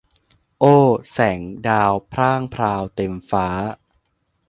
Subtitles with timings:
[0.59, 0.63] โอ
[1.11, 3.47] แสงดาวพร่างพราวเต็มฟ้า